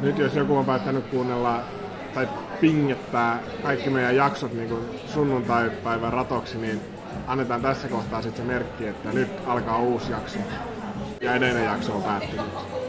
nyt 0.00 0.18
jos 0.18 0.34
joku 0.34 0.56
on 0.56 0.64
päättänyt 0.64 1.06
kuunnella 1.06 1.60
tai 2.14 2.28
pingettää 2.60 3.40
kaikki 3.62 3.90
meidän 3.90 4.16
jaksot 4.16 4.52
niin 4.52 4.68
kuin 4.68 4.82
sunnuntai-päivän 5.06 6.12
ratoksi, 6.12 6.58
niin 6.58 6.80
annetaan 7.26 7.62
tässä 7.62 7.88
kohtaa 7.88 8.22
sitten 8.22 8.46
se 8.46 8.52
merkki, 8.52 8.86
että 8.86 9.12
nyt 9.12 9.28
alkaa 9.46 9.78
uusi 9.78 10.12
jakso. 10.12 10.38
Ja 11.20 11.34
edellinen 11.34 11.64
jakso 11.64 11.96
on 11.96 12.02
päättynyt. 12.02 12.85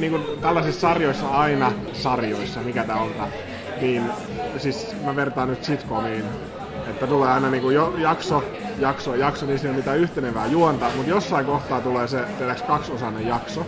Niin 0.00 0.12
kuin 0.12 0.40
tällaisissa 0.40 0.80
sarjoissa 0.80 1.28
aina, 1.28 1.72
sarjoissa, 1.92 2.60
mikä 2.60 2.84
tämä 2.84 3.00
on, 3.00 3.10
niin 3.80 4.04
siis 4.58 4.96
mä 5.04 5.16
vertaan 5.16 5.48
nyt 5.48 5.64
sitcomiin, 5.64 6.24
että 6.90 7.06
tulee 7.06 7.30
aina 7.30 7.50
niin 7.50 7.62
kuin 7.62 7.74
jo, 7.74 7.94
jakso, 7.98 8.44
jakso, 8.78 9.14
jakso, 9.14 9.46
niin 9.46 9.58
siinä 9.58 9.70
ei 9.70 9.74
ole 9.74 9.76
mitään 9.76 9.98
yhtenevää 9.98 10.46
juonta, 10.46 10.86
mutta 10.96 11.10
jossain 11.10 11.46
kohtaa 11.46 11.80
tulee 11.80 12.08
se 12.08 12.20
tehdäänkö 12.38 12.64
kaksiosainen 12.64 13.26
jakso. 13.26 13.66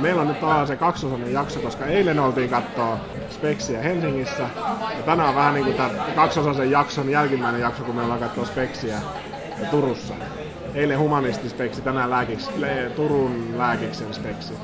Meillä 0.00 0.22
on 0.22 0.28
nyt 0.28 0.40
tavallaan 0.40 0.66
se 0.66 0.76
kaksiosainen 0.76 1.32
jakso, 1.32 1.60
koska 1.60 1.86
eilen 1.86 2.18
oltiin 2.18 2.50
katsoa 2.50 2.98
Speksiä 3.30 3.82
Helsingissä, 3.82 4.42
ja 4.96 5.02
tänään 5.04 5.28
on 5.28 5.34
vähän 5.34 5.54
niin 5.54 5.64
kuin 5.64 5.76
tämä 5.76 5.90
kaksiosaisen 6.14 6.70
jakson 6.70 7.10
jälkimmäinen 7.10 7.60
jakso, 7.60 7.84
kun 7.84 7.96
me 7.96 8.02
ollaan 8.02 8.20
katsoa 8.20 8.44
Speksiä 8.44 8.98
Turussa. 9.70 10.14
Eilen 10.74 10.98
humanistispeksi, 10.98 11.82
tänään 11.82 12.10
lääkiksi, 12.10 12.50
Turun 12.96 13.54
lääkiksen 13.58 14.14
speksi. 14.14 14.54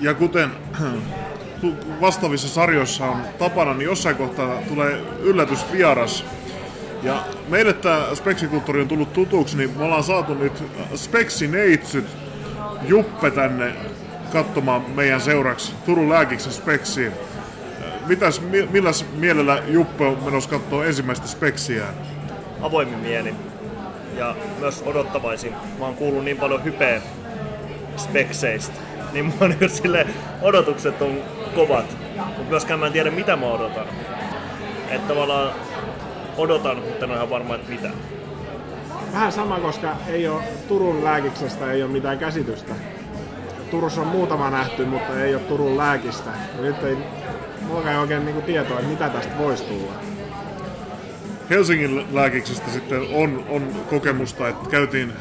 Ja 0.00 0.14
kuten 0.14 0.50
vastaavissa 2.00 2.48
sarjoissa 2.48 3.04
on 3.04 3.22
tapana, 3.38 3.74
niin 3.74 3.84
jossain 3.84 4.16
kohtaa 4.16 4.62
tulee 4.68 5.00
yllätysvieras. 5.22 6.24
Ja 7.02 7.24
meille 7.48 7.72
tämä 7.72 8.06
speksikulttuuri 8.14 8.80
on 8.80 8.88
tullut 8.88 9.12
tutuksi, 9.12 9.56
niin 9.56 9.70
me 9.76 9.84
ollaan 9.84 10.04
saatu 10.04 10.34
nyt 10.34 10.62
speksineitsyt 10.94 12.06
Juppe 12.82 13.32
katsomaan 14.32 14.90
meidän 14.94 15.20
seuraksi 15.20 15.72
Turun 15.86 16.08
lääkiksen 16.08 16.52
speksiin. 16.52 17.12
Mitäs, 18.06 18.42
milläs 18.70 19.06
mielellä 19.12 19.62
Juppe 19.66 20.04
on 20.04 20.24
menossa 20.24 20.50
katsoa 20.50 20.84
ensimmäistä 20.84 21.26
speksiä? 21.26 21.84
Avoimin 22.62 22.98
mieli. 22.98 23.34
Ja 24.16 24.36
myös 24.60 24.82
odottavaisin. 24.86 25.52
Mä 25.52 25.84
oon 25.84 25.94
kuullut 25.94 26.24
niin 26.24 26.36
paljon 26.36 26.64
hypeä 26.64 27.02
spekseistä 27.96 28.89
niin 29.12 29.24
mun 29.24 29.68
sille 29.68 30.06
odotukset 30.42 31.02
on 31.02 31.18
kovat. 31.54 31.96
Mutta 32.16 32.42
myöskään 32.48 32.80
mä 32.80 32.86
en 32.86 32.92
tiedä 32.92 33.10
mitä 33.10 33.36
mä 33.36 33.46
odotan. 33.46 33.86
Että 34.88 35.08
tavallaan 35.08 35.52
odotan, 36.36 36.76
mutta 36.76 37.04
en 37.04 37.10
ole 37.10 37.16
ihan 37.16 37.30
varma, 37.30 37.54
että 37.54 37.70
mitä. 37.70 37.90
Vähän 39.12 39.32
sama, 39.32 39.60
koska 39.60 39.96
ei 40.08 40.28
ole 40.28 40.42
Turun 40.68 41.04
lääkiksestä 41.04 41.72
ei 41.72 41.82
ole 41.82 41.92
mitään 41.92 42.18
käsitystä. 42.18 42.74
Turussa 43.70 44.00
on 44.00 44.06
muutama 44.06 44.50
nähty, 44.50 44.84
mutta 44.84 45.20
ei 45.20 45.34
ole 45.34 45.42
Turun 45.42 45.78
lääkistä. 45.78 46.30
Ja 46.56 46.62
nyt 46.62 46.84
ei 46.84 46.96
mulla 47.70 47.90
ei 47.90 47.96
oikein 47.96 48.24
niinku 48.24 48.40
tietoa, 48.40 48.78
että 48.78 48.90
mitä 48.90 49.08
tästä 49.08 49.38
voisi 49.38 49.64
tulla. 49.64 49.92
Helsingin 51.50 52.06
lääkiksestä 52.14 52.70
sitten 52.70 53.00
on, 53.12 53.44
on 53.48 53.68
kokemusta, 53.90 54.48
että 54.48 54.70
käytiin 54.70 55.12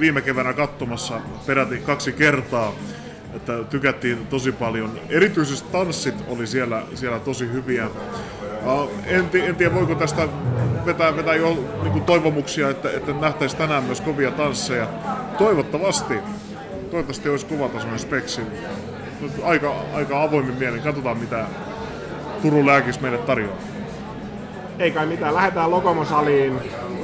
viime 0.00 0.20
keväänä 0.20 0.52
katsomassa 0.52 1.20
peräti 1.46 1.78
kaksi 1.78 2.12
kertaa 2.12 2.72
että 3.34 3.64
tykättiin 3.70 4.26
tosi 4.26 4.52
paljon. 4.52 4.90
Erityisesti 5.08 5.68
tanssit 5.72 6.14
oli 6.28 6.46
siellä, 6.46 6.82
siellä 6.94 7.18
tosi 7.18 7.52
hyviä. 7.52 7.86
En, 9.06 9.30
en 9.34 9.56
tiedä, 9.56 9.74
voiko 9.74 9.94
tästä 9.94 10.28
vetää, 10.86 11.16
vetää 11.16 11.34
jo 11.34 11.48
niin 11.82 11.92
kuin 11.92 12.04
toivomuksia, 12.04 12.70
että, 12.70 12.90
että 12.90 13.12
nähtäisi 13.12 13.56
tänään 13.56 13.84
myös 13.84 14.00
kovia 14.00 14.30
tansseja. 14.30 14.86
Toivottavasti. 15.38 16.14
Toivottavasti 16.90 17.28
olisi 17.28 17.46
kovatasoinen 17.46 17.98
speksi. 17.98 18.40
Aika, 19.42 19.74
aika 19.94 20.22
avoimin 20.22 20.54
mielin. 20.54 20.82
Katsotaan, 20.82 21.18
mitä 21.18 21.46
Turun 22.42 22.66
lääkis 22.66 23.00
meille 23.00 23.18
tarjoaa. 23.18 23.56
Ei 24.78 24.90
kai 24.90 25.06
mitään. 25.06 25.34
Lähdetään 25.34 25.70
Lokomosaliin 25.70 26.60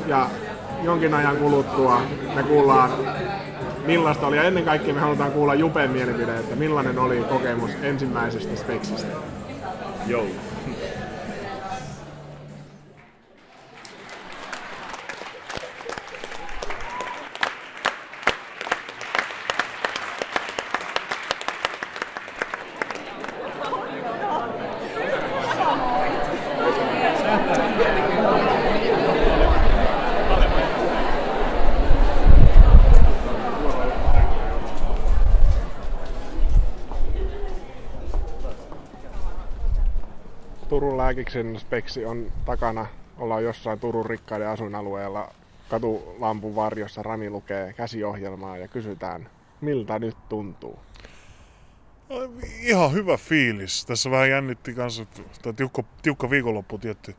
ja 0.07 0.31
jonkin 0.83 1.15
ajan 1.15 1.37
kuluttua 1.37 2.03
me 2.35 2.43
kuullaan 2.43 2.91
millaista 3.87 4.27
oli. 4.27 4.37
Ja 4.37 4.43
ennen 4.43 4.65
kaikkea 4.65 4.95
me 4.95 5.01
halutaan 5.01 5.33
kuulla 5.33 5.55
Jupen 5.55 5.91
mielipide, 5.91 6.37
että 6.37 6.57
millainen 6.57 6.99
oli 6.99 7.25
kokemus 7.29 7.71
ensimmäisestä 7.83 8.57
speksistä. 8.57 9.13
Joo. 10.07 10.27
Lääkiksen 40.83 41.61
speksi 41.61 42.05
on 42.05 42.33
takana. 42.45 42.87
Ollaan 43.19 43.45
jossain 43.45 43.81
Turun 43.81 44.07
rikkaiden 44.07 44.49
asuinalueella. 44.49 45.33
Katulampun 45.69 46.55
varjossa 46.55 47.03
Rami 47.03 47.31
lukee 47.31 47.73
käsiohjelmaa 47.73 48.57
ja 48.57 48.69
kysytään, 48.69 49.29
miltä 49.61 49.99
nyt 49.99 50.17
tuntuu? 50.29 50.79
Ihan 52.61 52.93
hyvä 52.93 53.17
fiilis. 53.17 53.87
Tässä 53.87 54.11
vähän 54.11 54.31
jännitti 54.31 54.75
kanssa, 54.75 55.03
että 55.03 55.53
tiukka, 55.53 55.83
tiukka 56.03 56.31
viikonloppu 56.31 56.79
tietty. 56.79 57.15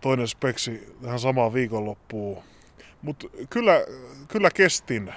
Toinen 0.00 0.28
speksi 0.28 0.94
tähän 1.02 1.18
samaan 1.18 1.54
viikonloppuun. 1.54 2.42
Mutta 3.02 3.26
kyllä, 3.50 3.72
kyllä 4.28 4.50
kestin. 4.54 5.14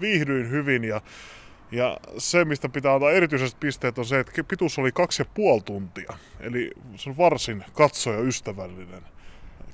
Viihdyin 0.00 0.50
hyvin 0.50 0.84
ja 0.84 1.00
ja 1.72 1.96
se, 2.18 2.44
mistä 2.44 2.68
pitää 2.68 2.94
antaa 2.94 3.10
erityiset 3.10 3.60
pisteet, 3.60 3.98
on 3.98 4.04
se, 4.04 4.20
että 4.20 4.44
pituus 4.48 4.78
oli 4.78 4.92
kaksi 4.92 5.22
ja 5.22 5.26
puoli 5.34 5.60
tuntia. 5.60 6.12
Eli 6.40 6.70
se 6.96 7.10
on 7.10 7.16
varsin 7.16 7.64
katsoja 7.72 8.20
ystävällinen 8.20 9.02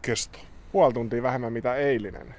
kesto. 0.03 0.38
Puoli 0.72 0.93
tuntia 0.93 1.22
vähemmän 1.22 1.53
mitä 1.53 1.75
eilinen. 1.75 2.34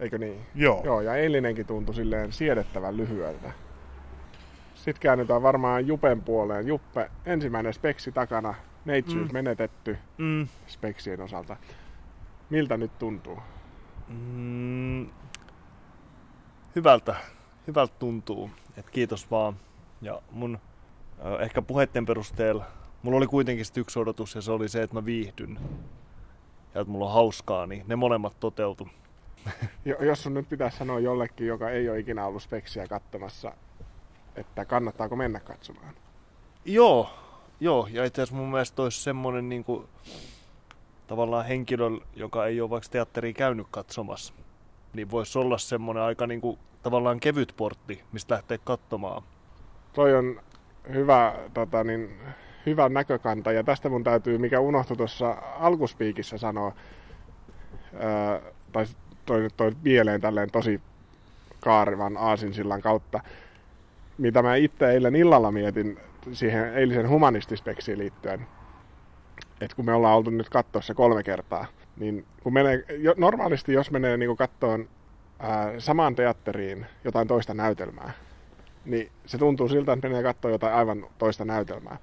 Eikö 0.00 0.18
niin? 0.18 0.40
Joo. 0.54 0.82
Joo, 0.84 1.00
ja 1.00 1.14
eilinenkin 1.14 1.66
tuntui 1.66 1.94
silleen 1.94 2.32
siedettävän 2.32 2.96
lyhyeltä. 2.96 3.52
Sitten 4.74 5.00
käännytään 5.00 5.42
varmaan 5.42 5.86
Jupen 5.86 6.22
puoleen. 6.22 6.66
Juppe, 6.66 7.10
ensimmäinen 7.26 7.74
speksi 7.74 8.12
takana, 8.12 8.54
neitsyys 8.84 9.28
mm. 9.28 9.32
menetetty 9.32 9.98
mm. 10.18 10.48
speksien 10.66 11.20
osalta. 11.20 11.56
Miltä 12.50 12.76
nyt 12.76 12.98
tuntuu? 12.98 13.38
Mm, 14.08 15.06
hyvältä, 16.76 17.16
hyvältä 17.66 17.94
tuntuu. 17.98 18.50
Et 18.76 18.90
kiitos 18.90 19.30
vaan. 19.30 19.56
Ja 20.02 20.22
mun 20.30 20.58
ehkä 21.40 21.62
puheiden 21.62 22.06
perusteella 22.06 22.64
mulla 23.06 23.16
oli 23.16 23.26
kuitenkin 23.26 23.66
yksi 23.76 23.98
odotus 23.98 24.34
ja 24.34 24.40
se 24.40 24.52
oli 24.52 24.68
se, 24.68 24.82
että 24.82 24.96
mä 24.96 25.04
viihdyn. 25.04 25.58
Ja 26.74 26.80
että 26.80 26.92
mulla 26.92 27.06
on 27.06 27.12
hauskaa, 27.12 27.66
niin 27.66 27.84
ne 27.86 27.96
molemmat 27.96 28.40
toteutu. 28.40 28.88
Jos 30.08 30.22
sun 30.22 30.34
nyt 30.34 30.48
pitäisi 30.48 30.76
sanoa 30.76 31.00
jollekin, 31.00 31.46
joka 31.46 31.70
ei 31.70 31.88
ole 31.88 31.98
ikinä 31.98 32.26
ollut 32.26 32.42
speksiä 32.42 32.86
katsomassa, 32.86 33.52
että 34.36 34.64
kannattaako 34.64 35.16
mennä 35.16 35.40
katsomaan? 35.40 35.94
Joo, 36.64 37.10
joo. 37.60 37.88
Ja 37.90 38.04
itse 38.04 38.22
asiassa 38.22 38.40
mun 38.40 38.50
mielestä 38.50 38.82
olisi 38.82 39.02
semmoinen 39.02 39.48
niin 39.48 39.64
kuin, 39.64 39.88
tavallaan 41.06 41.46
henkilö, 41.46 41.90
joka 42.16 42.46
ei 42.46 42.60
ole 42.60 42.70
vaikka 42.70 42.88
teatteria 42.90 43.32
käynyt 43.32 43.66
katsomassa, 43.70 44.34
niin 44.96 45.10
voisi 45.10 45.38
olla 45.38 45.58
semmoinen 45.58 46.02
aika 46.02 46.26
niin 46.26 46.40
kuin 46.40 46.58
tavallaan 46.82 47.20
kevyt 47.20 47.54
portti, 47.56 48.02
mistä 48.12 48.34
lähtee 48.34 48.58
katsomaan. 48.64 49.22
Toi 49.92 50.14
on 50.14 50.40
hyvä, 50.92 51.34
tota, 51.54 51.84
niin, 51.84 52.18
hyvä 52.66 52.88
näkökanta 52.88 53.52
ja 53.52 53.64
tästä 53.64 53.88
mun 53.88 54.04
täytyy, 54.04 54.38
mikä 54.38 54.60
unohtui 54.60 54.96
tuossa 54.96 55.36
alkuspiikissä 55.58 56.38
sanoa, 56.38 56.72
ää, 57.98 58.40
tai 58.72 58.86
toi 59.26 59.48
toi 59.56 59.72
mieleen 59.82 60.20
tälleen 60.20 60.50
tosi 60.50 60.80
kaarivan 61.60 62.16
aasinsillan 62.16 62.80
kautta, 62.82 63.20
mitä 64.18 64.42
mä 64.42 64.56
itse 64.56 64.90
eilen 64.90 65.16
illalla 65.16 65.52
mietin 65.52 65.98
siihen 66.32 66.74
eilisen 66.74 67.08
humanistispeksiin 67.08 67.98
liittyen, 67.98 68.46
että 69.60 69.76
kun 69.76 69.84
me 69.84 69.92
ollaan 69.92 70.16
oltu 70.16 70.30
nyt 70.30 70.48
katsoa 70.48 70.82
kolme 70.94 71.22
kertaa, 71.22 71.66
niin 71.96 72.24
kun 72.42 72.52
menee, 72.52 72.84
normaalisti 73.16 73.72
jos 73.72 73.90
menee 73.90 74.16
niin 74.16 74.36
kattoon 74.36 74.88
ää, 75.38 75.80
samaan 75.80 76.14
teatteriin 76.14 76.86
jotain 77.04 77.28
toista 77.28 77.54
näytelmää, 77.54 78.12
niin 78.84 79.10
se 79.26 79.38
tuntuu 79.38 79.68
siltä, 79.68 79.92
että 79.92 80.08
menee 80.08 80.22
katsoa 80.22 80.50
jotain 80.50 80.74
aivan 80.74 81.06
toista 81.18 81.44
näytelmää. 81.44 81.96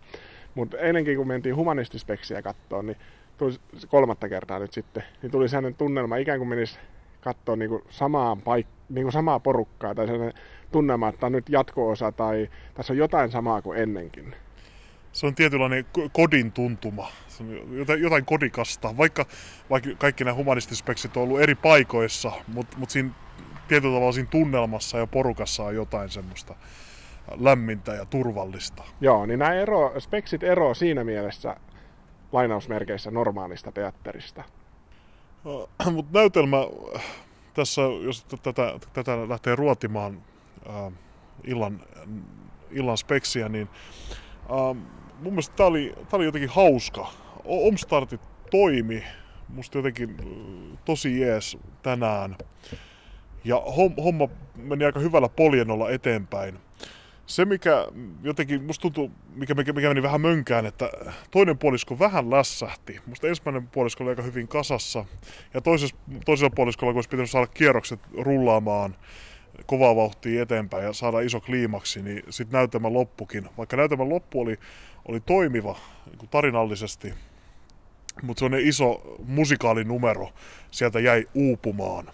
Mutta 0.55 0.77
ennenkin, 0.77 1.17
kun 1.17 1.27
mentiin 1.27 1.55
humanistispeksiä 1.55 2.41
katsoa, 2.41 2.83
niin 2.83 2.97
tuli 3.37 3.53
kolmatta 3.87 4.29
kertaa 4.29 4.59
nyt 4.59 4.73
sitten, 4.73 5.03
niin 5.21 5.31
tuli 5.31 5.49
sellainen 5.49 5.75
tunnelma, 5.75 6.17
ikään 6.17 6.39
kuin 6.39 6.49
menisi 6.49 6.79
katsoa 7.21 7.55
niin 7.55 7.81
samaan 7.89 8.37
paik- 8.37 8.67
niin 8.89 9.11
samaa 9.11 9.39
porukkaa 9.39 9.95
tai 9.95 10.07
sellainen 10.07 10.41
tunnelma, 10.71 11.09
että 11.09 11.25
on 11.25 11.31
nyt 11.31 11.49
jatko-osa 11.49 12.11
tai 12.11 12.49
tässä 12.73 12.93
on 12.93 12.97
jotain 12.97 13.31
samaa 13.31 13.61
kuin 13.61 13.79
ennenkin. 13.79 14.35
Se 15.13 15.27
on 15.27 15.35
tietynlainen 15.35 15.85
kodin 16.11 16.51
tuntuma, 16.51 17.07
se 17.27 17.43
on 17.43 18.01
jotain, 18.01 18.25
kodikasta, 18.25 18.97
vaikka, 18.97 19.25
vaikka 19.69 19.89
kaikki 19.97 20.23
nämä 20.23 20.35
humanistispeksit 20.35 21.17
on 21.17 21.23
ollut 21.23 21.41
eri 21.41 21.55
paikoissa, 21.55 22.31
mutta 22.47 22.77
mut 22.77 22.89
siinä 22.89 23.09
tietyllä 23.67 23.95
tavalla 23.95 24.11
siinä 24.11 24.29
tunnelmassa 24.29 24.97
ja 24.97 25.07
porukassa 25.07 25.63
on 25.63 25.75
jotain 25.75 26.09
semmoista 26.09 26.55
lämmintä 27.39 27.93
ja 27.93 28.05
turvallista. 28.05 28.83
Joo, 29.01 29.25
niin 29.25 29.39
nämä 29.39 29.53
ero, 29.53 29.93
speksit 29.99 30.43
eroavat 30.43 30.77
siinä 30.77 31.03
mielessä 31.03 31.55
lainausmerkeissä 32.31 33.11
normaalista 33.11 33.71
teatterista. 33.71 34.43
Mutta 35.91 36.19
näytelmä 36.19 36.57
tässä, 37.53 37.81
jos 37.81 38.23
tätä, 38.23 38.79
tätä 38.93 39.29
lähtee 39.29 39.55
ruotimaan 39.55 40.21
äh, 40.69 40.93
illan, 41.43 41.81
illan 42.71 42.97
speksiä, 42.97 43.49
niin 43.49 43.69
äh, 44.41 45.02
mun 45.23 45.33
mielestä 45.33 45.55
tämä 45.55 45.67
oli, 45.67 45.93
tää 45.95 46.17
oli 46.17 46.25
jotenkin 46.25 46.49
hauska. 46.49 47.11
Omstartit 47.45 48.21
toimi 48.51 49.03
musta 49.47 49.77
jotenkin 49.77 50.17
tosi 50.85 51.19
jees 51.19 51.57
tänään. 51.83 52.35
Ja 53.43 53.61
homma 54.03 54.27
meni 54.55 54.85
aika 54.85 54.99
hyvällä 54.99 55.29
poljennolla 55.29 55.89
eteenpäin 55.89 56.59
se, 57.25 57.45
mikä 57.45 57.87
jotenkin, 58.23 58.63
musta 58.63 58.81
tuntuu, 58.81 59.11
mikä, 59.35 59.53
mikä, 59.53 59.73
meni 59.73 60.03
vähän 60.03 60.21
mönkään, 60.21 60.65
että 60.65 60.91
toinen 61.31 61.57
puolisko 61.57 61.99
vähän 61.99 62.31
lässähti. 62.31 62.99
Musta 63.05 63.27
ensimmäinen 63.27 63.67
puolisko 63.67 64.03
oli 64.03 64.11
aika 64.11 64.21
hyvin 64.21 64.47
kasassa. 64.47 65.05
Ja 65.53 65.61
toisessa, 65.61 65.95
toisella 66.25 66.49
puoliskolla, 66.55 66.93
kun 66.93 66.97
olisi 66.97 67.09
pitänyt 67.09 67.29
saada 67.29 67.47
kierrokset 67.47 67.99
rullaamaan 68.17 68.95
kovaa 69.65 69.95
vauhtia 69.95 70.41
eteenpäin 70.41 70.83
ja 70.83 70.93
saada 70.93 71.19
iso 71.19 71.41
kliimaksi, 71.41 72.01
niin 72.01 72.23
sitten 72.29 72.57
näytelmä 72.57 72.93
loppukin. 72.93 73.49
Vaikka 73.57 73.77
näytelmän 73.77 74.09
loppu 74.09 74.41
oli, 74.41 74.59
oli 75.07 75.19
toimiva 75.19 75.75
niin 76.05 76.29
tarinallisesti, 76.29 77.13
mutta 78.21 78.39
se 78.39 78.45
on 78.45 78.59
iso 78.59 79.17
musikalinumero 79.25 80.29
sieltä 80.71 80.99
jäi 80.99 81.27
uupumaan. 81.33 82.09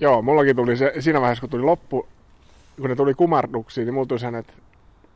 Joo, 0.00 0.22
mullakin 0.22 0.56
tuli 0.56 0.76
se, 0.76 0.92
siinä 1.00 1.20
vaiheessa 1.20 1.40
kun 1.40 1.50
tuli 1.50 1.62
loppu, 1.62 2.08
kun 2.80 2.90
ne 2.90 2.96
tuli 2.96 3.14
kumarruksiin, 3.14 3.86
niin 3.86 3.94
mulla 3.94 4.06
tuli 4.06 4.20
sen, 4.20 4.34
että 4.34 4.52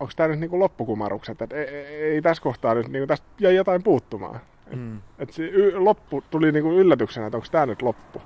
onko 0.00 0.12
tämä 0.17 0.29
nyt 0.29 0.41
niinku 0.41 0.59
loppukumarrukset, 0.59 1.43
että 1.43 1.56
ei, 1.56 1.65
ei, 1.65 2.03
ei 2.03 2.23
tässä 2.23 2.43
kohtaa 2.43 2.75
nyt, 2.75 2.88
niinku 2.88 3.06
tästä 3.06 3.26
jäi 3.38 3.55
jotain 3.55 3.82
puuttumaan. 3.82 4.41
Mm. 4.75 4.97
Et, 4.97 5.03
et 5.19 5.32
se 5.32 5.43
y, 5.43 5.76
loppu 5.76 6.25
tuli 6.31 6.53
niinku 6.53 6.73
yllätyksenä, 6.73 7.26
että 7.26 7.37
onko 7.37 7.49
tämä 7.50 7.67
nyt 7.67 7.82
loppu. 7.82 8.23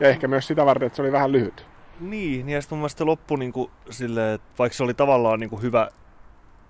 Ja 0.00 0.08
ehkä 0.08 0.28
myös 0.28 0.46
sitä 0.46 0.66
varten, 0.66 0.86
että 0.86 0.96
se 0.96 1.02
oli 1.02 1.12
vähän 1.12 1.32
lyhyt. 1.32 1.66
Niin, 2.00 2.48
ja 2.48 2.60
sitten 2.60 2.76
mun 2.76 2.80
mielestä 2.80 3.06
loppu 3.06 3.36
niinku 3.36 3.70
silleen, 3.90 4.34
että 4.34 4.46
vaikka 4.58 4.76
se 4.76 4.84
oli 4.84 4.94
tavallaan 4.94 5.40
niinku 5.40 5.56
hyvä 5.56 5.90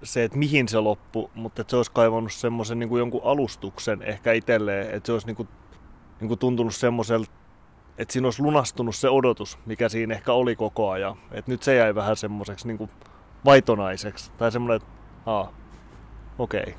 se, 0.02 0.24
että 0.24 0.38
mihin 0.38 0.68
se 0.68 0.78
loppu, 0.78 1.30
mutta 1.34 1.60
että 1.60 1.70
se 1.70 1.76
olisi 1.76 1.92
kaivannut 1.92 2.32
semmoisen 2.32 2.78
niinku 2.78 2.98
jonkun 2.98 3.20
alustuksen 3.24 4.02
ehkä 4.02 4.32
itselleen, 4.32 4.90
että 4.90 5.06
se 5.06 5.12
olisi 5.12 5.26
niinku, 5.26 5.48
niinku 6.20 6.36
tuntunut 6.36 6.74
semmoiselta 6.74 7.30
että 8.00 8.12
siinä 8.12 8.26
olisi 8.26 8.42
lunastunut 8.42 8.96
se 8.96 9.08
odotus, 9.08 9.58
mikä 9.66 9.88
siinä 9.88 10.14
ehkä 10.14 10.32
oli 10.32 10.56
koko 10.56 10.90
ajan. 10.90 11.16
että 11.32 11.50
nyt 11.50 11.62
se 11.62 11.74
jäi 11.74 11.94
vähän 11.94 12.16
semmoiseksi 12.16 12.66
niin 12.66 12.78
kuin 12.78 12.90
vaitonaiseksi. 13.44 14.32
Tai 14.38 14.52
semmoinen, 14.52 14.76
että 14.76 14.88
okei. 16.38 16.60
Okay. 16.60 16.74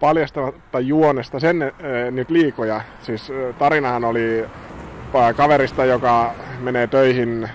Paljastamatta 0.00 0.80
juonesta 0.80 1.40
sen 1.40 1.62
äh, 1.62 1.72
nyt 2.10 2.30
liikoja. 2.30 2.80
Siis 3.02 3.30
äh, 3.30 3.54
tarinahan 3.54 4.04
oli 4.04 4.44
kaverista, 5.36 5.84
joka 5.84 6.34
menee 6.60 6.86
töihin 6.86 7.48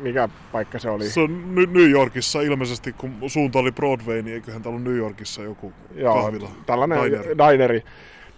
mikä 0.00 0.28
paikka 0.52 0.78
se 0.78 0.90
oli? 0.90 1.04
Se 1.04 1.20
on 1.20 1.54
New 1.54 1.90
Yorkissa 1.90 2.40
ilmeisesti, 2.40 2.92
kun 2.92 3.14
suunta 3.26 3.58
oli 3.58 3.72
Broadway, 3.72 4.22
niin 4.22 4.34
eiköhän 4.34 4.62
täällä 4.62 4.76
ole 4.76 4.84
New 4.84 4.96
Yorkissa 4.96 5.42
joku 5.42 5.72
Joo, 5.94 6.14
kahvila. 6.14 6.50
tällainen 6.66 6.98
dineri. 7.02 7.38
dineri 7.52 7.82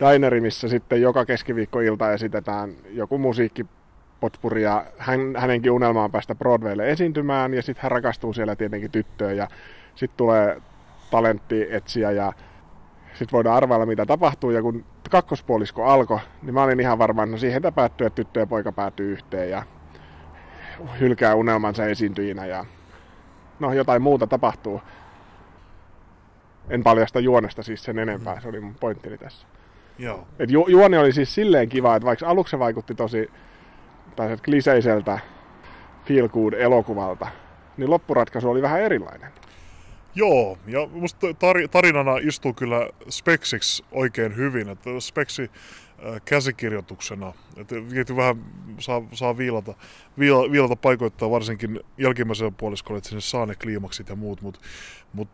dineri, 0.00 0.40
missä 0.40 0.68
sitten 0.68 1.02
joka 1.02 1.24
keskiviikkoilta 1.24 2.12
esitetään 2.12 2.72
joku 2.90 3.18
musiikki 3.18 3.66
potpuri 4.20 4.62
ja 4.62 4.84
hän, 4.98 5.20
hänenkin 5.36 5.72
unelma 5.72 6.04
on 6.04 6.10
päästä 6.10 6.34
Broadwaylle 6.34 6.90
esiintymään 6.90 7.54
ja 7.54 7.62
sitten 7.62 7.82
hän 7.82 7.92
rakastuu 7.92 8.32
siellä 8.32 8.56
tietenkin 8.56 8.90
tyttöön 8.90 9.36
ja 9.36 9.48
sitten 9.94 10.16
tulee 10.16 10.62
talentti 11.10 11.66
etsiä 11.70 12.10
ja 12.10 12.32
sitten 13.14 13.32
voidaan 13.32 13.56
arvailla 13.56 13.86
mitä 13.86 14.06
tapahtuu 14.06 14.50
ja 14.50 14.62
kun 14.62 14.84
kakkospuolisko 15.10 15.84
alkoi, 15.84 16.18
niin 16.42 16.54
mä 16.54 16.62
olin 16.62 16.80
ihan 16.80 16.98
varma, 16.98 17.22
että 17.22 17.30
no 17.32 17.38
siihen 17.38 17.62
päättyy, 17.74 18.06
että 18.06 18.16
tyttö 18.16 18.40
ja 18.40 18.46
poika 18.46 18.72
päätyy 18.72 19.12
yhteen 19.12 19.50
ja 19.50 19.62
hylkää 21.00 21.34
unelmansa 21.34 21.86
esiintyjinä 21.86 22.46
ja 22.46 22.64
no 23.60 23.72
jotain 23.72 24.02
muuta 24.02 24.26
tapahtuu. 24.26 24.80
En 26.68 26.82
paljasta 26.82 27.20
juonesta 27.20 27.62
siis 27.62 27.84
sen 27.84 27.98
enempää, 27.98 28.40
se 28.40 28.48
oli 28.48 28.60
mun 28.60 28.74
pointtini 28.80 29.18
tässä. 29.18 29.46
Joo. 29.98 30.26
Et 30.38 30.50
ju, 30.50 30.66
juoni 30.68 30.98
oli 30.98 31.12
siis 31.12 31.34
silleen 31.34 31.68
kiva, 31.68 31.96
että 31.96 32.06
vaikka 32.06 32.26
aluksi 32.26 32.50
se 32.50 32.58
vaikutti 32.58 32.94
tosi 32.94 33.30
kliseiseltä 34.44 35.18
feel 36.04 36.28
good 36.28 36.52
elokuvalta, 36.52 37.26
niin 37.76 37.90
loppuratkaisu 37.90 38.50
oli 38.50 38.62
vähän 38.62 38.80
erilainen. 38.80 39.32
Joo, 40.14 40.58
ja 40.66 40.86
musta 40.92 41.26
tar- 41.26 41.68
tarinana 41.70 42.16
istuu 42.16 42.52
kyllä 42.52 42.88
Speksiksi 43.08 43.84
oikein 43.92 44.36
hyvin, 44.36 44.68
että 44.68 44.90
Speksi 44.98 45.42
äh, 45.42 46.20
käsikirjoituksena, 46.24 47.32
että 47.56 48.16
vähän 48.16 48.44
saa, 48.78 49.02
saa 49.12 49.36
viilata, 49.36 49.74
viilata, 50.52 50.76
paikoittaa 50.76 51.30
varsinkin 51.30 51.80
jälkimmäisellä 51.98 52.52
puoliskolla, 52.56 52.98
että 52.98 53.08
sinne 53.08 53.20
saa 53.20 53.46
ne 53.46 53.54
kliimaksit 53.54 54.08
ja 54.08 54.16
muut, 54.16 54.42
mutta 54.42 54.60
mut, 55.12 55.28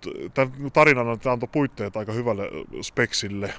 tarinana 0.72 1.16
tämä 1.16 1.32
antoi 1.32 1.48
puitteet 1.52 1.96
aika 1.96 2.12
hyvälle 2.12 2.48
Speksille, 2.82 3.54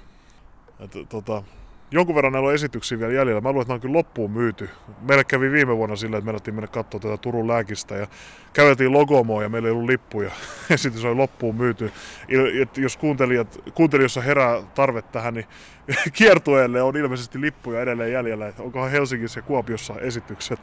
että, 0.80 1.00
tota, 1.10 1.44
jonkun 1.92 2.16
verran 2.16 2.34
näillä 2.34 2.48
on 2.48 2.56
esityksiä 2.56 3.00
vielä 3.00 3.13
jäljellä. 3.13 3.42
Mä 3.42 3.50
luulen, 3.50 3.62
että 3.62 3.74
on 3.74 3.80
kyllä 3.80 3.98
loppuun 3.98 4.31
myyty. 4.31 4.69
Meille 5.01 5.24
kävi 5.24 5.51
viime 5.51 5.78
vuonna 5.78 5.95
silleen, 5.95 6.36
että 6.36 6.51
me 6.51 6.56
mennä 6.56 6.68
katsoa 6.68 7.00
tätä 7.00 7.18
Turun 7.18 7.48
lääkistä 7.48 7.95
ja 7.95 8.07
käveltiin 8.54 8.94
Logomoa 8.94 9.44
ja 9.44 9.50
meillä 9.50 9.68
ei 9.68 9.72
ollut 9.72 9.89
lippuja. 9.89 10.31
Esitys 10.69 11.06
oli 11.06 11.16
loppuun 11.16 11.56
myyty. 11.56 11.92
Et 12.62 12.78
jos 12.78 12.98
kuuntelijat, 12.98 13.59
kuuntelijoissa 13.73 14.21
herää 14.21 14.64
tarve 14.76 15.02
tähän, 15.02 15.33
niin 15.33 15.45
kiertueelle 16.18 16.81
on 16.81 16.97
ilmeisesti 16.97 17.42
lippuja 17.42 17.81
edelleen 17.81 18.11
jäljellä. 18.11 18.47
Että 18.47 18.64
onkohan 18.64 18.92
Helsingissä 18.92 19.40
ja 19.40 19.44
Kuopiossa 19.44 19.94
esitykset. 20.00 20.59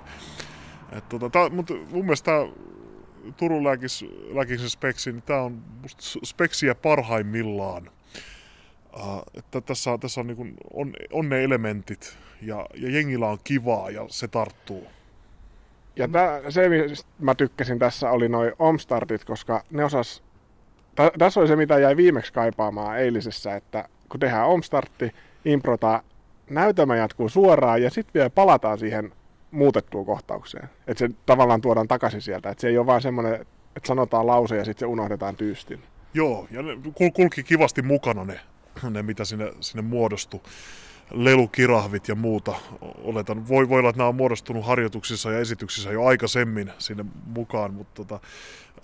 Et 0.93 1.09
tota, 1.09 1.31
tää, 1.31 1.49
mutta 1.49 1.75
mun 1.91 2.05
mielestä 2.05 2.25
tämä 2.25 2.47
Turun 3.37 3.65
lääkis, 3.65 4.05
lääkisen 4.29 4.71
speksi, 4.71 5.13
niin 5.13 5.23
tämä 5.23 5.41
on 5.41 5.63
speksiä 6.25 6.75
parhaimmillaan. 6.75 7.91
Uh, 8.97 9.23
että 9.35 9.61
tässä, 9.61 9.93
on, 9.93 10.01
tässä 10.01 10.21
on, 10.21 10.27
niin 10.27 10.37
kuin, 10.37 10.55
on, 10.75 10.93
on 11.13 11.29
ne 11.29 11.45
elementit 11.45 12.17
ja, 12.43 12.67
ja 12.75 12.91
jengillä 12.91 13.29
on 13.29 13.39
kivaa 13.45 13.91
ja 13.91 14.05
se 14.09 14.29
tarttuu. 14.29 14.87
Ja 15.97 16.09
tää, 16.09 16.51
se, 16.51 16.69
mistä 16.69 17.09
mä 17.19 17.35
tykkäsin 17.35 17.79
tässä, 17.79 18.11
oli 18.11 18.29
noin 18.29 18.53
omstartit, 18.59 19.25
koska 19.25 19.65
ne 19.71 19.85
osas... 19.85 20.23
Tässä 21.19 21.41
oli 21.41 21.49
se, 21.49 21.57
mitä 21.57 21.79
jäi 21.79 21.97
viimeksi 21.97 22.33
kaipaamaan 22.33 22.99
eilisessä, 22.99 23.57
että 23.57 23.89
kun 24.09 24.21
tehdään 24.21 24.49
omstartti, 24.49 25.13
improta, 25.45 26.03
näytelmä 26.51 26.97
jatkuu 26.97 27.29
suoraan 27.29 27.83
ja 27.83 27.91
sitten 27.91 28.15
vielä 28.15 28.31
palataan 28.31 28.79
siihen 28.79 29.13
muutettuun 29.51 30.07
kohtaukseen. 30.07 30.69
Että 30.87 31.07
se 31.07 31.15
tavallaan 31.27 31.61
tuodaan 31.61 31.89
takaisin 31.89 32.23
sieltä. 32.23 32.51
Että 32.51 32.61
se 32.61 32.69
ei 32.69 32.79
ole 32.79 32.87
vaan 32.87 33.03
semmoinen, 33.03 33.35
että 33.77 33.87
sanotaan 33.87 34.27
lause 34.27 34.57
ja 34.57 34.65
sitten 34.65 34.81
se 34.81 34.87
unohdetaan 34.87 35.37
tyystin. 35.37 35.83
Joo, 36.15 36.47
ja 36.51 36.63
ne 36.63 36.79
kulki 37.15 37.43
kivasti 37.43 37.83
mukana 37.83 38.25
ne 38.25 38.41
ne 38.91 39.03
mitä 39.03 39.25
sinne, 39.25 39.53
sinne 39.61 39.83
muodostui 39.83 40.41
lelukirahvit 41.11 42.09
ja 42.09 42.15
muuta. 42.15 42.55
Oletan, 42.81 43.49
voi, 43.49 43.69
voi 43.69 43.79
olla, 43.79 43.89
että 43.89 43.99
nämä 43.99 44.09
on 44.09 44.15
muodostunut 44.15 44.67
harjoituksissa 44.67 45.33
ja 45.33 45.39
esityksissä 45.39 45.93
jo 45.93 46.05
aikaisemmin 46.05 46.73
sinne 46.79 47.05
mukaan, 47.27 47.75
mutta, 47.75 48.05
tota, 48.05 48.27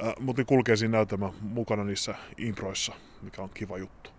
äh, 0.05 0.15
mutta 0.21 0.41
ne 0.41 0.45
kulkee 0.45 0.77
siinä 0.77 0.97
näytelmä 0.97 1.33
mukana 1.41 1.85
niissä 1.85 2.15
improissa, 2.37 2.93
mikä 3.23 3.43
on 3.43 3.51
kiva 3.55 3.79
juttu. 3.79 4.11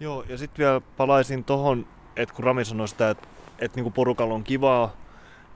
Joo, 0.00 0.24
ja 0.28 0.38
sitten 0.38 0.58
vielä 0.58 0.80
palaisin 0.80 1.44
tohon, 1.44 1.86
että 2.16 2.34
kun 2.34 2.44
Rami 2.44 2.64
sanoi 2.64 2.88
sitä, 2.88 3.10
että, 3.10 3.28
että 3.58 3.76
niinku 3.76 3.90
porukalla 3.90 4.34
on 4.34 4.44
kivaa, 4.44 4.96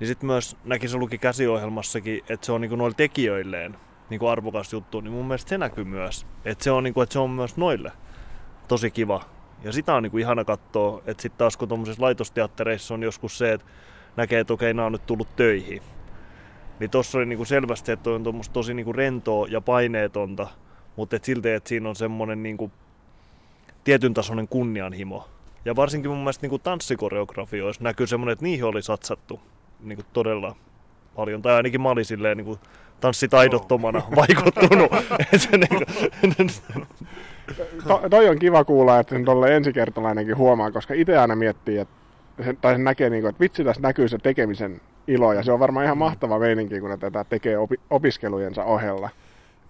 niin 0.00 0.08
sitten 0.08 0.26
myös 0.26 0.56
näki 0.64 0.88
se 0.88 0.96
luki 0.96 1.18
käsiohjelmassakin, 1.18 2.20
että 2.28 2.46
se 2.46 2.52
on 2.52 2.61
niinku 2.61 2.76
noille 2.76 2.94
tekijöilleen 2.96 3.76
niinku 4.11 4.26
arvokas 4.26 4.72
juttu, 4.72 5.00
niin 5.00 5.12
mun 5.12 5.26
mielestä 5.26 5.49
se 5.49 5.58
näkyy 5.58 5.84
myös. 5.84 6.26
Että 6.44 6.64
se 6.64 6.70
on, 6.70 6.84
niinku, 6.84 7.00
että 7.00 7.12
se 7.12 7.18
on 7.18 7.30
myös 7.30 7.56
noille 7.56 7.92
tosi 8.73 8.91
kiva. 8.91 9.21
Ja 9.62 9.73
sitä 9.73 9.95
on 9.95 10.02
niin 10.02 10.11
kuin 10.11 10.21
ihana 10.21 10.45
katsoa, 10.45 11.02
että 11.07 11.23
sitten 11.23 11.38
taas 11.38 11.57
kun 11.57 11.69
tuommoisissa 11.69 12.02
laitosteattereissa 12.02 12.95
on 12.95 13.02
joskus 13.02 13.38
se, 13.38 13.52
että 13.52 13.67
näkee, 14.17 14.41
että 14.41 14.52
okei, 14.52 14.75
nämä 14.75 14.87
on 14.87 14.93
nyt 14.93 15.07
tullut 15.07 15.37
töihin. 15.37 15.83
Niin 16.81 16.91
tossa 16.91 17.19
oli 17.19 17.26
niinku 17.26 17.45
selvästi, 17.45 17.93
että 17.93 18.11
on 18.11 18.41
tosi 18.52 18.75
niinku 18.75 18.93
rentoa 18.93 19.47
ja 19.50 19.61
paineetonta, 19.61 20.47
mutta 20.97 21.17
et 21.17 21.25
silti, 21.25 21.50
että 21.50 21.69
siinä 21.69 21.88
on 21.88 21.97
semmoinen 21.97 22.43
niinku 22.43 22.71
tietyn 23.85 24.14
tasoinen 24.14 24.49
kunnianhimo. 24.49 25.29
Ja 25.64 25.76
varsinkin 25.76 26.11
mun 26.11 26.19
mielestä 26.19 26.47
niin 26.47 26.61
tanssikoreografioissa 26.61 27.85
näkyy 27.85 28.07
semmoinen, 28.07 28.33
että 28.33 28.45
niihin 28.45 28.64
oli 28.64 28.83
satsattu 28.83 29.41
niin 29.81 29.97
kuin 29.97 30.07
todella 30.12 30.57
paljon. 31.17 31.43
Tai 31.43 31.55
ainakin 31.55 31.81
mä 31.81 31.91
olin 31.91 32.05
silleen 32.05 32.37
niin 32.37 32.47
kuin 32.47 32.59
tanssitaidottomana 33.00 33.99
oh. 33.99 34.17
vaikuttunut. 34.17 34.91
niin 35.52 36.49
kuin... 36.49 36.87
to, 37.88 38.09
toi 38.11 38.28
on 38.28 38.38
kiva 38.38 38.64
kuulla, 38.64 38.99
että 38.99 39.14
sen 39.14 39.25
tolle 39.25 39.56
ensikertalainenkin 39.56 40.37
huomaa, 40.37 40.71
koska 40.71 40.94
itse 40.94 41.18
aina 41.18 41.37
miettii, 41.37 41.78
että 41.78 41.94
se, 42.44 42.56
tai 42.61 42.75
se 42.75 42.78
näkee, 42.78 43.11
niin 43.11 43.23
kuin, 43.23 43.30
että 43.30 43.40
vitsi 43.40 43.64
tässä 43.64 43.82
näkyy 43.82 44.09
se 44.09 44.18
tekemisen 44.18 44.80
ilo, 45.06 45.32
ja 45.32 45.42
se 45.42 45.52
on 45.52 45.61
varmaan 45.61 45.85
ihan 45.85 45.99
mahtava 45.99 46.38
meininki, 46.38 46.80
kun 46.80 46.90
ne 46.90 46.97
tätä 46.97 47.25
tekee 47.25 47.59
opi, 47.59 47.80
opiskelujensa 47.90 48.64
ohella 48.64 49.11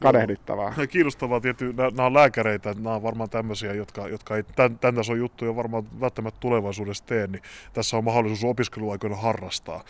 kadehdittavaa. 0.03 0.75
Ja 0.77 0.87
kiinnostavaa 0.87 1.41
tietysti, 1.41 1.77
nämä 1.77 2.07
on 2.07 2.15
lääkäreitä, 2.15 2.75
nämä 2.75 2.95
on 2.95 3.03
varmaan 3.03 3.31
tämmöisiä, 3.31 3.73
jotka, 3.73 4.09
jotka 4.09 4.37
ei 4.37 4.43
tämän, 4.43 4.79
tämän 4.79 4.95
tason 4.95 5.19
juttuja 5.19 5.57
varmaan 5.57 5.85
välttämättä 6.01 6.41
tulevaisuudessa 6.41 7.07
tee, 7.07 7.27
niin 7.27 7.43
tässä 7.73 7.97
on 7.97 8.05
mahdollisuus 8.05 8.51
opiskeluaikoina 8.51 9.17
harrastaa. 9.17 9.85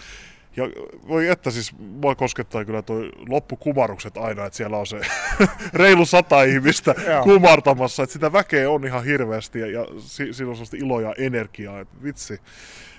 Ja 0.57 0.65
voi 1.09 1.29
että 1.29 1.51
siis, 1.51 1.79
mua 1.79 2.15
koskettaa 2.15 2.65
kyllä 2.65 2.83
tuo 2.83 2.97
loppukumarukset 3.29 4.17
aina, 4.17 4.47
että 4.47 4.57
siellä 4.57 4.77
on 4.77 4.87
se 4.87 5.01
reilu 5.75 6.07
sata 6.07 6.43
ihmistä 6.43 6.95
kumartamassa, 7.23 8.03
että 8.03 8.13
sitä 8.13 8.33
väkeä 8.33 8.71
on 8.71 8.87
ihan 8.87 9.05
hirveästi 9.05 9.61
ja, 9.61 9.67
ja 9.67 9.87
si, 9.99 10.33
siinä 10.33 10.51
on 10.51 10.57
sellaista 10.57 10.77
iloa 10.77 11.01
ja 11.01 11.15
energiaa, 11.19 11.81
että 11.81 11.97
vitsi. 12.03 12.41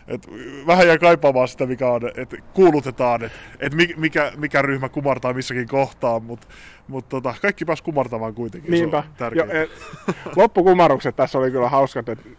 Et 0.08 0.28
vähän 0.68 0.88
jää 0.88 0.98
kaipaamaan 0.98 1.48
sitä, 1.48 1.66
mikä 1.66 1.90
on, 1.90 2.02
että 2.16 2.38
kuulutetaan, 2.54 3.24
että 3.24 3.38
et 3.60 3.74
mikä, 3.98 4.32
mikä 4.38 4.62
ryhmä 4.62 4.90
kumartaa 4.90 5.34
missäkin 5.34 5.68
kohtaa, 5.68 6.20
mutta 6.20 6.48
mut 6.88 7.10
tota, 7.10 7.36
kaikki 7.42 7.66
pääs 7.66 7.82
kumartamaan 7.82 8.34
kuitenkin. 8.34 8.72
Niinpä. 8.72 9.04
Jo, 9.36 9.46
et, 9.50 9.70
loppukumarukset 10.36 11.16
tässä 11.16 11.38
oli 11.38 11.52
kyllä 11.52 11.70
hauskat, 11.70 12.10
että 12.10 12.30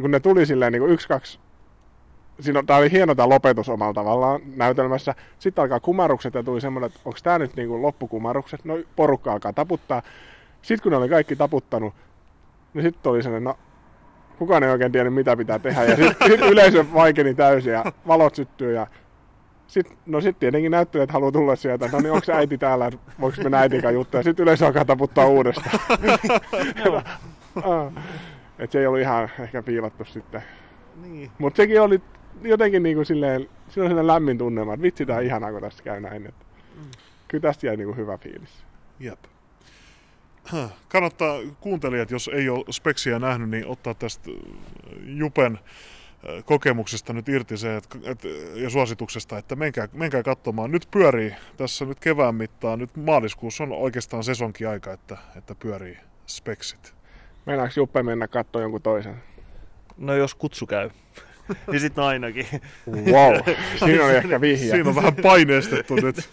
kun 0.00 0.10
ne 0.10 0.20
tuli 0.20 0.46
silleen 0.46 0.72
niin 0.72 0.80
kuin 0.80 0.92
yksi, 0.92 1.08
kaksi 1.08 1.38
Siinä 2.40 2.58
on, 2.58 2.66
tämä 2.66 2.78
oli 2.78 2.92
hieno 2.92 3.14
tämä 3.14 3.28
lopetus 3.28 3.68
omalla 3.68 3.94
tavallaan 3.94 4.40
näytelmässä. 4.56 5.14
Sitten 5.38 5.62
alkaa 5.62 5.80
kumarukset 5.80 6.34
ja 6.34 6.42
tuli 6.42 6.60
semmoinen, 6.60 6.86
että 6.86 7.00
onko 7.04 7.18
tämä 7.22 7.38
nyt 7.38 7.56
niin 7.56 7.68
kuin 7.68 7.82
loppukumarukset. 7.82 8.64
No 8.64 8.78
porukka 8.96 9.32
alkaa 9.32 9.52
taputtaa. 9.52 10.02
Sitten 10.62 10.82
kun 10.82 10.92
ne 10.92 10.98
oli 10.98 11.08
kaikki 11.08 11.36
taputtanut, 11.36 11.94
niin 12.74 12.82
sitten 12.82 13.12
oli 13.12 13.22
sellainen, 13.22 13.44
no 13.44 13.58
kukaan 14.38 14.62
ei 14.62 14.70
oikein 14.70 14.92
tiedä, 14.92 15.10
mitä 15.10 15.36
pitää 15.36 15.58
tehdä. 15.58 15.84
Ja 15.84 15.96
sitten 15.96 16.30
sit 16.30 16.40
yleisö 16.40 16.84
vaikeni 16.94 17.34
täysin 17.34 17.72
ja 17.72 17.84
valot 18.06 18.34
syttyy 18.34 18.74
ja 18.74 18.86
sitten, 19.66 19.96
no 20.06 20.20
sitten 20.20 20.40
tietenkin 20.40 20.70
näyttelijät 20.70 21.10
haluaa 21.10 21.32
tulla 21.32 21.56
sieltä, 21.56 21.88
no 21.92 22.00
niin 22.00 22.12
onko 22.12 22.32
äiti 22.32 22.58
täällä, 22.58 22.90
voiko 23.20 23.36
mennä 23.42 23.58
äitin 23.58 23.82
kanssa 23.82 23.94
juttua, 23.94 24.20
ja 24.20 24.24
sitten 24.24 24.42
yleisö 24.42 24.66
alkaa 24.66 24.84
taputtaa 24.84 25.26
uudestaan. 25.26 25.78
että 28.58 28.72
se 28.72 28.80
ei 28.80 28.86
ollut 28.86 29.00
ihan 29.00 29.28
ehkä 29.40 29.62
piilattu 29.62 30.04
sitten. 30.04 30.42
Niin. 31.02 31.30
Mutta 31.38 31.56
sekin 31.56 31.80
oli 31.80 32.00
jotenkin 32.42 32.82
niin 32.82 32.96
kuin 32.96 33.06
silleen, 33.06 33.40
siinä 33.40 33.84
on 33.84 33.90
sellainen 33.90 34.06
lämmin 34.06 34.38
tunnelma, 34.38 34.74
että 34.74 34.82
vitsi 34.82 35.06
tää 35.06 35.16
on 35.16 35.22
ihanaa, 35.22 35.52
kun 35.52 35.60
tästä 35.60 35.82
käy 35.82 36.00
näin. 36.00 36.26
Että 36.26 36.44
mm. 36.76 36.90
Kyllä 37.28 37.42
tästä 37.42 37.66
jäi 37.66 37.76
niin 37.76 37.86
kuin 37.86 37.96
hyvä 37.96 38.18
fiilis. 38.18 38.64
Jep 39.00 39.18
kannattaa 40.88 41.38
kuuntelijat, 41.60 42.10
jos 42.10 42.30
ei 42.34 42.48
ole 42.48 42.64
speksiä 42.70 43.18
nähnyt, 43.18 43.50
niin 43.50 43.66
ottaa 43.66 43.94
tästä 43.94 44.30
äh, 44.30 44.92
Jupen 45.06 45.58
äh, 45.58 46.44
kokemuksesta 46.44 47.12
nyt 47.12 47.28
irti 47.28 47.56
se 47.56 47.76
että, 47.76 47.98
että, 48.04 48.28
ja 48.54 48.70
suosituksesta, 48.70 49.38
että 49.38 49.56
menkää, 49.56 49.88
menkää 49.92 50.22
katsomaan. 50.22 50.70
Nyt 50.70 50.88
pyörii 50.90 51.34
tässä 51.56 51.84
nyt 51.84 52.00
kevään 52.00 52.34
mittaan, 52.34 52.78
nyt 52.78 52.96
maaliskuussa 52.96 53.64
on 53.64 53.72
oikeastaan 53.72 54.24
sesonkin 54.24 54.68
aika, 54.68 54.92
että, 54.92 55.18
että 55.36 55.54
pyörii 55.54 55.98
speksit. 56.26 56.94
Meinaako 57.46 57.72
Juppe 57.76 58.02
mennä 58.02 58.28
katsoa 58.28 58.62
jonkun 58.62 58.82
toisen? 58.82 59.14
No 59.96 60.14
jos 60.14 60.34
kutsu 60.34 60.66
käy. 60.66 60.90
niin 61.70 61.80
sitten 61.80 62.04
ainakin. 62.04 62.46
Wow, 62.90 63.34
siinä 63.84 64.04
on 64.04 64.10
ehkä 64.10 64.40
vihja. 64.40 64.70
Siinä 64.70 64.88
on 64.88 64.94
vähän 64.94 65.16
paineistettu 65.22 65.94
nyt. 65.94 66.30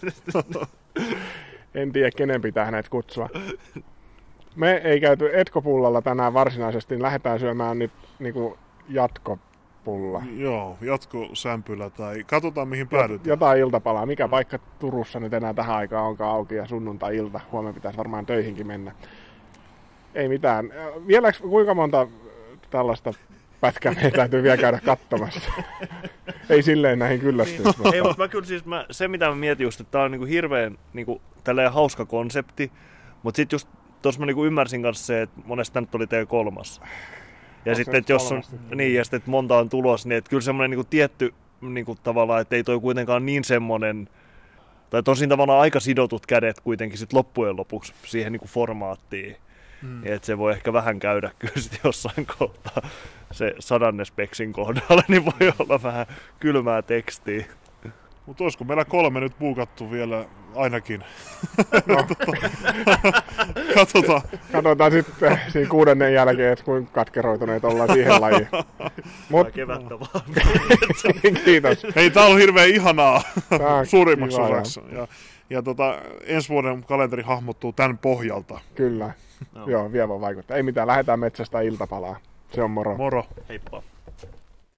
en 1.74 1.92
tiedä, 1.92 2.10
kenen 2.16 2.40
pitää 2.40 2.64
hänet 2.64 2.88
kutsua 2.88 3.28
me 4.56 4.72
ei 4.84 5.00
käyty 5.00 5.30
etkopullalla 5.40 6.02
tänään 6.02 6.34
varsinaisesti, 6.34 6.94
niin 6.94 7.02
lähdetään 7.02 7.40
syömään 7.40 7.78
nyt 7.78 7.92
niin 8.18 8.34
kuin 8.34 8.54
jatkopulla. 8.88 10.22
Joo, 10.36 10.76
jatkosämpylä 10.80 11.90
tai 11.90 12.24
katsotaan 12.26 12.68
mihin 12.68 12.88
päädytään. 12.88 13.28
Jotain 13.28 13.60
iltapalaa. 13.60 14.06
Mikä 14.06 14.28
paikka 14.28 14.58
Turussa 14.78 15.20
nyt 15.20 15.32
enää 15.32 15.54
tähän 15.54 15.76
aikaan 15.76 16.06
onkaan 16.06 16.34
auki 16.34 16.54
ja 16.54 16.66
sunnuntai-ilta. 16.66 17.40
Huomenna 17.52 17.74
pitäisi 17.74 17.98
varmaan 17.98 18.26
töihinkin 18.26 18.66
mennä. 18.66 18.92
Ei 20.14 20.28
mitään. 20.28 20.72
Vieläks 21.06 21.38
kuinka 21.40 21.74
monta 21.74 22.08
tällaista 22.70 23.14
pätkää 23.62 23.92
meidän 23.92 24.12
täytyy 24.12 24.42
vielä 24.42 24.56
käydä 24.56 24.80
katsomassa. 24.84 25.50
ei 26.50 26.62
silleen 26.62 26.98
näihin 26.98 27.20
kyllästy. 27.20 27.62
Niin. 27.62 27.94
Ei, 27.94 28.02
mutta 28.02 28.22
mä 28.22 28.28
kyllä 28.28 28.44
siis, 28.44 28.64
mä, 28.64 28.86
se 28.90 29.08
mitä 29.08 29.28
mä 29.28 29.34
mietin 29.34 29.64
just, 29.64 29.80
että 29.80 29.90
tää 29.90 30.02
on 30.02 30.10
niinku 30.10 30.26
hirveän 30.26 30.78
niinku, 30.92 31.22
hauska 31.70 32.06
konsepti, 32.06 32.72
mutta 33.22 33.36
sitten 33.36 33.54
just 33.54 33.68
tuossa 34.02 34.20
mä 34.20 34.26
niinku 34.26 34.44
ymmärsin 34.44 34.82
kanssa 34.82 35.06
se, 35.06 35.22
että 35.22 35.40
monesta 35.44 35.80
nyt 35.80 35.94
oli 35.94 36.06
teidän 36.06 36.26
kolmas. 36.26 36.80
Ja 37.64 37.74
sitten, 37.74 37.94
että 37.94 38.12
jos 38.12 38.32
on, 38.32 38.42
niin, 38.74 38.94
ja 38.94 39.04
sitten, 39.04 39.18
että 39.18 39.30
monta 39.30 39.58
on 39.58 39.68
tulos, 39.68 40.06
niin 40.06 40.18
että 40.18 40.30
kyllä 40.30 40.40
semmoinen 40.40 40.70
niinku 40.70 40.86
tietty 40.90 41.34
niinku 41.60 41.96
tavallaan, 42.02 42.40
että 42.40 42.56
ei 42.56 42.64
toi 42.64 42.80
kuitenkaan 42.80 43.26
niin 43.26 43.44
semmoinen, 43.44 44.08
tai 44.90 45.02
tosin 45.02 45.28
tavallaan 45.28 45.60
aika 45.60 45.80
sidotut 45.80 46.26
kädet 46.26 46.60
kuitenkin 46.60 46.98
sit 46.98 47.12
loppujen 47.12 47.56
lopuksi 47.56 47.94
siihen 48.06 48.32
niinku 48.32 48.46
formaattiin. 48.46 49.36
Mm. 49.82 50.00
Että 50.04 50.26
se 50.26 50.38
voi 50.38 50.52
ehkä 50.52 50.72
vähän 50.72 50.98
käydä 50.98 51.30
kyllä 51.38 51.54
sit 51.56 51.80
jossain 51.84 52.26
kohtaa 52.38 52.82
se 53.32 53.54
sadannespeksin 53.58 54.52
kohdalla, 54.52 55.02
niin 55.08 55.24
voi 55.24 55.52
olla 55.58 55.82
vähän 55.82 56.06
kylmää 56.40 56.82
tekstiä. 56.82 57.44
Mutta 58.26 58.44
olisiko 58.44 58.64
meillä 58.64 58.84
kolme 58.84 59.20
nyt 59.20 59.38
buukattu 59.38 59.90
vielä 59.90 60.24
ainakin? 60.54 61.04
No. 61.86 61.96
Katsotaan. 63.74 64.22
Katsotaan 64.52 64.92
sitten 64.92 65.40
siinä 65.48 65.68
kuudennen 65.68 66.14
jälkeen, 66.14 66.52
että 66.52 66.64
kuinka 66.64 66.92
katkeroituneet 66.92 67.64
ollaan 67.64 67.92
siihen 67.92 68.20
lajiin. 68.20 68.48
Mut... 69.28 69.50
Kevättä 69.50 70.00
vaan. 70.00 70.24
Kiitos. 71.44 71.86
Hei, 71.96 72.10
tää 72.10 72.24
on 72.24 72.38
hirveän 72.38 72.68
ihanaa 72.68 73.22
suurimmaksi 73.84 74.40
osaksi. 74.40 74.80
Ja, 74.92 75.08
ja 75.50 75.62
tota, 75.62 75.98
ensi 76.26 76.48
vuoden 76.48 76.84
kalenteri 76.84 77.22
hahmottuu 77.22 77.72
tämän 77.72 77.98
pohjalta. 77.98 78.60
Kyllä. 78.74 79.10
No. 79.54 79.66
Joo, 79.66 79.92
vielä 79.92 80.08
voi 80.08 80.20
vaikuttaa. 80.20 80.56
Ei 80.56 80.62
mitään, 80.62 80.88
lähdetään 80.88 81.20
metsästä 81.20 81.60
iltapalaa. 81.60 82.16
Se 82.54 82.62
on 82.62 82.70
moro. 82.70 82.96
Moro. 82.96 83.24
Heippa. 83.48 83.82